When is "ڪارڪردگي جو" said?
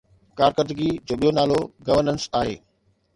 0.37-1.15